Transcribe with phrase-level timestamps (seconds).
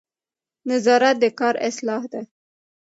[0.69, 2.21] نظارت د کار اصلاح ده